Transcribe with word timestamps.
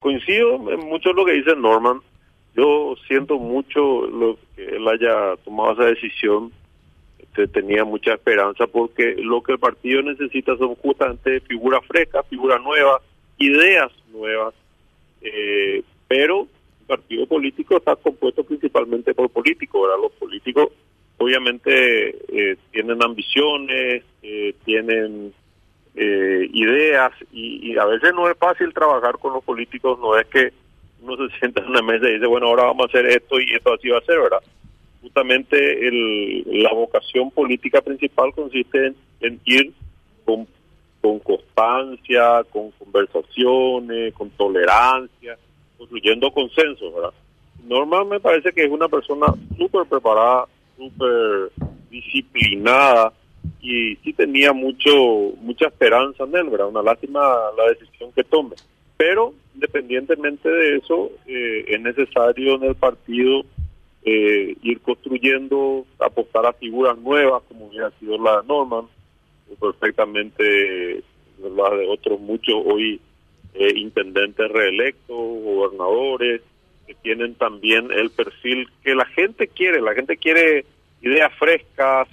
Coincido 0.00 0.72
en 0.72 0.80
mucho 0.88 1.12
lo 1.12 1.26
que 1.26 1.32
dice 1.32 1.54
Norman. 1.54 2.00
Yo 2.56 2.94
siento 3.06 3.38
mucho 3.38 4.06
lo 4.06 4.38
que 4.56 4.64
él 4.64 4.88
haya 4.88 5.36
tomado 5.44 5.72
esa 5.72 5.84
decisión. 5.84 6.50
Este, 7.18 7.46
tenía 7.48 7.84
mucha 7.84 8.14
esperanza 8.14 8.66
porque 8.66 9.14
lo 9.18 9.42
que 9.42 9.52
el 9.52 9.58
partido 9.58 10.00
necesita 10.00 10.56
son 10.56 10.74
justamente 10.76 11.40
figuras 11.40 11.82
frescas, 11.86 12.26
figuras 12.28 12.62
nuevas, 12.62 13.02
ideas 13.36 13.92
nuevas. 14.10 14.54
Eh, 15.20 15.82
pero 16.08 16.48
el 16.80 16.86
partido 16.86 17.26
político 17.26 17.76
está 17.76 17.94
compuesto 17.94 18.42
principalmente 18.42 19.12
por 19.12 19.28
políticos. 19.28 19.82
¿verdad? 19.82 20.02
Los 20.02 20.12
políticos 20.12 20.68
obviamente 21.18 22.16
eh, 22.28 22.56
tienen 22.72 23.04
ambiciones, 23.04 24.02
eh, 24.22 24.54
tienen 24.64 25.34
eh, 26.02 26.48
ideas 26.54 27.12
y, 27.30 27.76
a 27.76 27.84
veces 27.84 28.14
no 28.14 28.26
es 28.26 28.34
fácil 28.38 28.72
trabajar 28.72 29.18
con 29.18 29.34
los 29.34 29.44
políticos, 29.44 29.98
no 30.00 30.16
es 30.16 30.26
que 30.28 30.50
uno 31.02 31.14
se 31.28 31.28
sienta 31.38 31.60
en 31.60 31.68
una 31.68 31.82
mesa 31.82 32.08
y 32.08 32.14
dice, 32.14 32.26
bueno, 32.26 32.46
ahora 32.46 32.64
vamos 32.64 32.86
a 32.86 32.88
hacer 32.88 33.04
esto 33.04 33.38
y 33.38 33.52
esto 33.54 33.74
así 33.74 33.90
va 33.90 33.98
a 33.98 34.04
ser, 34.04 34.18
¿verdad? 34.18 34.42
Justamente 35.02 35.86
el, 35.86 36.62
la 36.62 36.72
vocación 36.72 37.30
política 37.30 37.82
principal 37.82 38.32
consiste 38.34 38.94
en, 39.20 39.40
ir 39.44 39.74
con, 40.24 40.46
con 41.02 41.18
constancia, 41.18 42.44
con 42.50 42.70
conversaciones, 42.70 44.14
con 44.14 44.30
tolerancia, 44.30 45.36
construyendo 45.76 46.30
consensos, 46.30 46.94
¿verdad? 46.94 47.12
Normal 47.66 48.06
me 48.06 48.20
parece 48.20 48.52
que 48.52 48.64
es 48.64 48.70
una 48.70 48.88
persona 48.88 49.26
súper 49.58 49.84
preparada, 49.86 50.46
súper 50.78 51.50
disciplinada, 51.90 53.12
y 53.62 53.96
sí 53.96 54.12
tenía 54.12 54.52
mucho 54.52 54.90
mucha 55.40 55.66
esperanza 55.66 56.24
en 56.24 56.36
él, 56.36 56.50
¿verdad? 56.50 56.68
Una 56.68 56.82
lástima 56.82 57.20
la 57.56 57.68
decisión 57.68 58.12
que 58.12 58.24
tome. 58.24 58.56
Pero 58.96 59.34
independientemente 59.54 60.48
de 60.48 60.76
eso, 60.76 61.10
eh, 61.26 61.64
es 61.68 61.80
necesario 61.80 62.54
en 62.54 62.64
el 62.64 62.74
partido 62.74 63.44
eh, 64.04 64.56
ir 64.62 64.80
construyendo, 64.80 65.84
apostar 65.98 66.46
a 66.46 66.52
figuras 66.54 66.96
nuevas, 66.98 67.42
como 67.48 67.66
hubiera 67.66 67.90
sido 67.98 68.16
la 68.18 68.40
de 68.40 68.48
Norman, 68.48 68.86
perfectamente 69.58 71.02
la 71.38 71.70
de 71.70 71.86
otros 71.88 72.20
muchos 72.20 72.54
hoy 72.64 73.00
eh, 73.54 73.72
intendentes 73.76 74.50
reelectos, 74.50 75.16
gobernadores, 75.16 76.40
que 76.86 76.94
tienen 76.94 77.34
también 77.34 77.90
el 77.90 78.10
perfil 78.10 78.68
que 78.82 78.94
la 78.94 79.04
gente 79.06 79.48
quiere, 79.48 79.80
la 79.80 79.94
gente 79.94 80.16
quiere 80.16 80.64
ideas 81.02 81.32
frescas, 81.38 82.08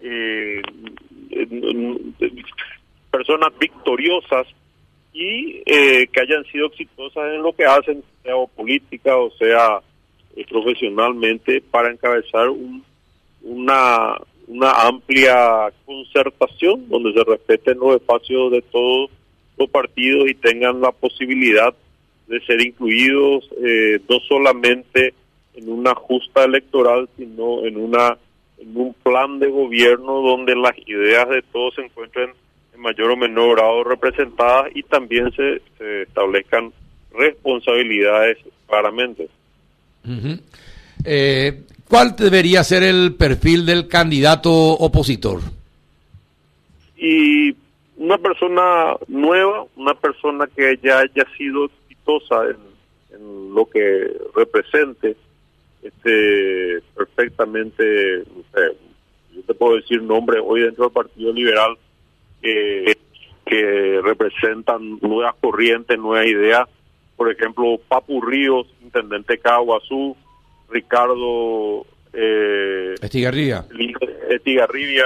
eh, 0.00 0.62
personas 3.10 3.52
victoriosas 3.58 4.46
y 5.12 5.62
eh, 5.66 6.08
que 6.10 6.20
hayan 6.20 6.44
sido 6.44 6.66
exitosas 6.66 7.34
en 7.34 7.42
lo 7.42 7.52
que 7.52 7.64
hacen, 7.64 8.02
sea 8.22 8.34
política 8.56 9.16
o 9.16 9.30
sea 9.32 9.80
eh, 10.36 10.44
profesionalmente, 10.48 11.62
para 11.70 11.90
encabezar 11.90 12.48
un, 12.48 12.82
una, 13.42 14.16
una 14.48 14.72
amplia 14.86 15.70
concertación 15.84 16.88
donde 16.88 17.12
se 17.12 17.24
respeten 17.24 17.78
los 17.78 17.96
espacios 17.96 18.50
de 18.52 18.62
todos 18.62 19.10
los 19.58 19.68
partidos 19.68 20.30
y 20.30 20.34
tengan 20.34 20.80
la 20.80 20.92
posibilidad 20.92 21.74
de 22.26 22.40
ser 22.46 22.62
incluidos 22.62 23.48
eh, 23.62 24.00
no 24.08 24.18
solamente 24.20 25.12
en 25.54 25.68
una 25.68 25.94
justa 25.94 26.44
electoral, 26.44 27.08
sino 27.16 27.66
en 27.66 27.76
una 27.76 28.16
en 28.62 28.76
un 28.76 28.94
plan 28.94 29.38
de 29.38 29.48
gobierno 29.48 30.20
donde 30.22 30.54
las 30.54 30.76
ideas 30.86 31.28
de 31.28 31.42
todos 31.42 31.74
se 31.74 31.82
encuentren 31.82 32.30
en 32.74 32.80
mayor 32.80 33.10
o 33.10 33.16
menor 33.16 33.56
grado 33.56 33.84
representadas 33.84 34.70
y 34.74 34.82
también 34.84 35.32
se, 35.32 35.60
establezcan 36.02 36.72
responsabilidades 37.12 38.38
claramente. 38.66 39.28
Eh, 41.04 41.62
¿Cuál 41.88 42.16
debería 42.16 42.64
ser 42.64 42.82
el 42.82 43.14
perfil 43.14 43.66
del 43.66 43.88
candidato 43.88 44.50
opositor? 44.50 45.40
Y 46.96 47.54
una 47.96 48.16
persona 48.18 48.96
nueva, 49.08 49.66
una 49.76 49.94
persona 49.94 50.48
que 50.54 50.78
ya 50.82 51.00
haya 51.00 51.26
sido 51.36 51.66
exitosa 51.66 52.44
en, 52.44 53.16
en 53.16 53.54
lo 53.54 53.66
que 53.66 54.10
represente, 54.34 55.16
este 55.82 56.80
perfectamente, 56.94 58.22
sé, 58.54 58.76
yo 59.34 59.42
te 59.42 59.54
puedo 59.54 59.76
decir 59.76 60.02
nombres 60.02 60.42
hoy 60.44 60.62
dentro 60.62 60.84
del 60.84 60.92
Partido 60.92 61.32
Liberal 61.32 61.76
que, 62.40 62.96
que 63.46 64.00
representan 64.02 64.98
nuevas 65.00 65.34
corrientes, 65.40 65.98
nuevas 65.98 66.26
ideas. 66.26 66.68
Por 67.16 67.30
ejemplo, 67.30 67.78
Papu 67.88 68.20
Ríos, 68.20 68.66
intendente 68.82 69.34
de 69.34 69.38
Caguazú, 69.38 70.16
Ricardo 70.70 71.86
eh, 72.12 72.94
Estigarribia. 73.00 73.64
Estigarribia, 74.28 75.04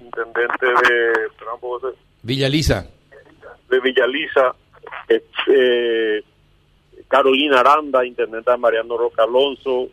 intendente 0.00 0.66
de 0.66 1.94
Villaliza. 2.22 2.86
De 3.68 3.80
Villaliza. 3.80 4.54
Eh, 5.08 6.22
Carolina 7.08 7.60
Aranda, 7.60 8.04
intendente 8.04 8.50
de 8.50 8.56
Mariano 8.56 8.96
Roca 8.96 9.24
Alonso, 9.24 9.88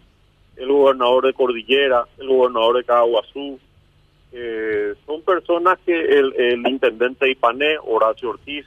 el 0.62 0.72
gobernador 0.72 1.26
de 1.26 1.34
Cordillera, 1.34 2.06
el 2.20 2.28
gobernador 2.28 2.78
de 2.78 2.84
Caguazú. 2.84 3.60
Eh, 4.32 4.94
son 5.06 5.22
personas 5.24 5.80
que 5.86 6.00
el, 6.00 6.66
intendente 6.68 7.26
de 7.26 7.32
Ipané, 7.32 7.78
Horacio 7.84 8.30
Ortiz, 8.30 8.66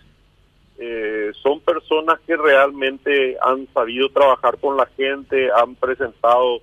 eh, 0.76 1.30
son 1.40 1.60
personas 1.60 2.18
que 2.26 2.36
realmente 2.36 3.36
han 3.40 3.68
sabido 3.72 4.08
trabajar 4.08 4.58
con 4.58 4.76
la 4.76 4.86
gente, 4.86 5.50
han 5.52 5.76
presentado, 5.76 6.60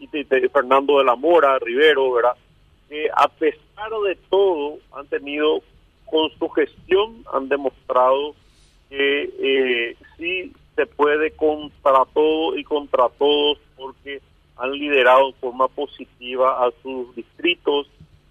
y 0.00 0.08
Fernando 0.48 0.98
de 0.98 1.04
la 1.04 1.16
Mora, 1.16 1.58
Rivero, 1.58 2.10
¿verdad? 2.12 2.36
Que 2.88 3.08
a 3.14 3.28
pesar 3.28 3.90
de 4.06 4.16
todo 4.30 4.78
han 4.92 5.06
tenido, 5.06 5.62
con 6.06 6.30
su 6.38 6.48
gestión, 6.48 7.24
han 7.32 7.48
demostrado 7.48 8.34
que 8.88 9.30
eh, 9.38 9.96
sí 10.16 10.52
se 10.74 10.86
puede 10.86 11.30
contra 11.32 12.04
todo 12.12 12.56
y 12.56 12.64
contra 12.64 13.08
todos 13.18 13.58
porque 13.76 14.20
han 14.56 14.72
liderado 14.72 15.28
de 15.28 15.38
forma 15.38 15.68
positiva 15.68 16.66
a 16.66 16.70
sus 16.82 17.14
distritos, 17.14 17.88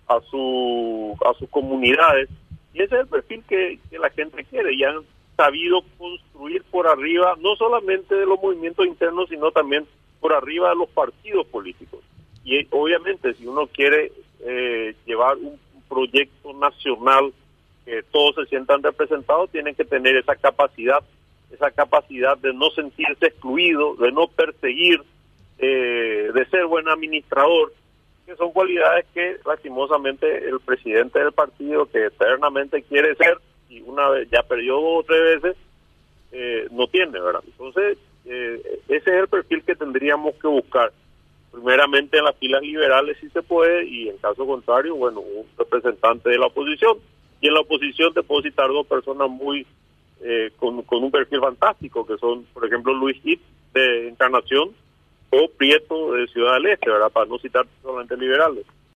a, 0.08 0.20
su, 0.30 1.18
a 1.26 1.34
sus 1.36 1.50
comunidades. 1.50 2.30
Y 2.74 2.82
ese 2.82 2.96
es 2.96 3.02
el 3.02 3.08
perfil 3.08 3.44
que, 3.48 3.80
la 4.00 4.10
gente 4.12 4.44
quiere 4.46 4.74
y 4.74 4.84
han 4.84 5.02
sabido 5.36 5.82
construir 5.98 6.64
por 6.70 6.88
arriba, 6.88 7.36
no 7.40 7.56
solamente 7.56 8.16
de 8.16 8.26
los 8.26 8.42
movimientos 8.42 8.86
internos, 8.86 9.30
sino 9.30 9.52
también 9.52 9.86
por 10.20 10.34
arriba 10.34 10.70
de 10.70 10.76
los 10.76 10.90
partidos 10.90 11.48
políticos. 11.48 12.00
Y 12.44 12.68
obviamente 12.72 13.34
si 13.36 13.46
uno 13.46 13.68
quiere 13.68 14.12
eh, 14.42 14.96
llevar 15.06 15.38
un 15.38 15.60
proyecto 15.90 16.54
nacional 16.54 17.34
que 17.86 18.04
todos 18.12 18.36
se 18.36 18.46
sientan 18.46 18.84
representados, 18.84 19.50
tienen 19.52 19.76
que 19.76 19.86
tener 19.86 20.16
esa 20.16 20.36
capacidad 20.36 21.04
esa 21.52 21.72
capacidad 21.72 22.38
de 22.38 22.54
no 22.54 22.70
sentirse 22.72 23.28
excluido, 23.28 23.96
de 23.96 24.12
no 24.12 24.28
perseguir, 24.28 25.02
eh, 25.62 26.32
de 26.34 26.46
ser 26.48 26.66
buen 26.66 26.90
administrador, 26.90 27.72
que 28.26 28.36
son 28.36 28.52
cualidades 28.52 29.06
que 29.14 29.38
lastimosamente 29.46 30.50
el 30.50 30.60
presidente 30.60 31.20
del 31.20 31.32
partido, 31.32 31.86
que 31.86 32.08
eternamente 32.08 32.82
quiere 32.82 33.16
ser, 33.16 33.38
y 33.70 33.82
una 33.82 34.10
vez 34.10 34.28
ya 34.32 34.42
perdió 34.42 34.74
dos 34.76 35.00
o 35.00 35.04
tres 35.04 35.42
veces, 35.42 35.58
eh, 36.32 36.68
no 36.72 36.88
tiene, 36.88 37.20
¿verdad? 37.20 37.44
Entonces, 37.46 38.00
eh, 38.26 38.80
ese 38.88 39.10
es 39.10 39.22
el 39.22 39.28
perfil 39.28 39.64
que 39.64 39.76
tendríamos 39.76 40.34
que 40.36 40.48
buscar. 40.48 40.92
Primeramente 41.52 42.18
en 42.18 42.24
las 42.24 42.38
filas 42.38 42.62
liberales 42.62 43.18
si 43.20 43.30
se 43.30 43.44
puede, 43.44 43.86
y 43.86 44.10
en 44.10 44.18
caso 44.18 44.48
contrario, 44.48 44.96
bueno, 44.96 45.20
un 45.20 45.46
representante 45.58 46.30
de 46.30 46.40
la 46.40 46.48
oposición. 46.48 46.98
Y 47.40 47.48
en 47.48 47.54
la 47.54 47.62
oposición 47.62 48.14
te 48.14 48.24
puedo 48.24 48.42
citar 48.42 48.70
dos 48.70 48.88
personas 48.88 49.30
muy 49.30 49.68
eh, 50.22 50.52
con, 50.58 50.84
un 50.90 51.12
perfil 51.12 51.40
fantástico, 51.40 52.06
que 52.06 52.18
son, 52.18 52.46
por 52.54 52.66
ejemplo, 52.66 52.94
Luis 52.94 53.22
Hit 53.22 53.42
de 53.74 54.08
Encarnación 54.10 54.72
o 55.32 55.50
Prieto 55.58 56.14
de 56.14 56.28
Ciudad 56.28 56.54
del 56.56 56.68
Este. 56.68 56.90
Para 57.14 57.26
no 57.26 57.38
citar 57.40 57.66
solamente 57.82 58.16
liberales. 58.18 58.66